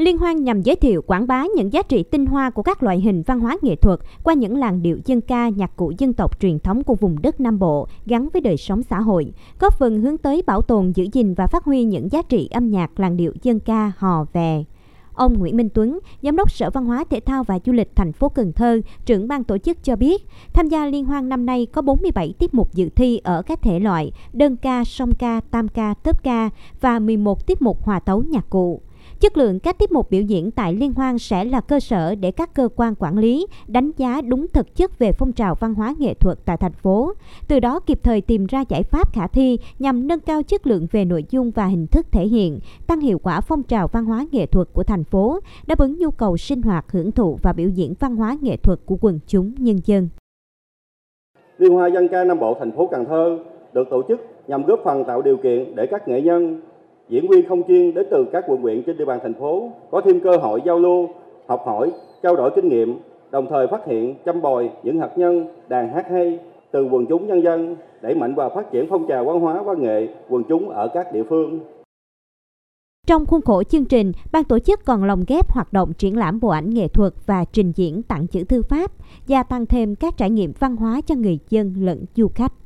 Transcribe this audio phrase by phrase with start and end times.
[0.00, 3.00] Liên hoan nhằm giới thiệu quảng bá những giá trị tinh hoa của các loại
[3.00, 6.40] hình văn hóa nghệ thuật qua những làn điệu dân ca, nhạc cụ dân tộc
[6.40, 10.00] truyền thống của vùng đất Nam Bộ gắn với đời sống xã hội, góp phần
[10.00, 13.16] hướng tới bảo tồn, giữ gìn và phát huy những giá trị âm nhạc làn
[13.16, 14.64] điệu dân ca hò vè.
[15.14, 18.12] Ông Nguyễn Minh Tuấn, Giám đốc Sở Văn hóa Thể thao và Du lịch thành
[18.12, 21.66] phố Cần Thơ, trưởng ban tổ chức cho biết, tham gia liên hoan năm nay
[21.66, 25.68] có 47 tiết mục dự thi ở các thể loại đơn ca, song ca, tam
[25.68, 28.80] ca, tớp ca và 11 tiết mục hòa tấu nhạc cụ.
[29.20, 32.30] Chất lượng các tiết mục biểu diễn tại Liên hoan sẽ là cơ sở để
[32.30, 35.94] các cơ quan quản lý đánh giá đúng thực chất về phong trào văn hóa
[35.98, 37.12] nghệ thuật tại thành phố,
[37.48, 40.86] từ đó kịp thời tìm ra giải pháp khả thi nhằm nâng cao chất lượng
[40.92, 44.26] về nội dung và hình thức thể hiện, tăng hiệu quả phong trào văn hóa
[44.32, 47.68] nghệ thuật của thành phố, đáp ứng nhu cầu sinh hoạt, hưởng thụ và biểu
[47.68, 50.08] diễn văn hóa nghệ thuật của quần chúng nhân dân.
[51.58, 53.38] Liên hoan dân ca Nam Bộ thành phố Cần Thơ
[53.72, 56.60] được tổ chức nhằm góp phần tạo điều kiện để các nghệ nhân
[57.10, 60.00] diễn viên không chuyên đến từ các quận huyện trên địa bàn thành phố có
[60.04, 61.08] thêm cơ hội giao lưu,
[61.46, 61.92] học hỏi,
[62.22, 62.98] trao đổi kinh nghiệm,
[63.30, 66.38] đồng thời phát hiện, chăm bồi những hạt nhân đàn hát hay
[66.70, 69.82] từ quần chúng nhân dân, đẩy mạnh và phát triển phong trào văn hóa văn
[69.82, 71.60] nghệ quần chúng ở các địa phương.
[73.06, 76.40] Trong khuôn khổ chương trình, ban tổ chức còn lồng ghép hoạt động triển lãm
[76.40, 78.92] bộ ảnh nghệ thuật và trình diễn tặng chữ thư pháp,
[79.26, 82.52] gia tăng thêm các trải nghiệm văn hóa cho người dân lẫn du khách.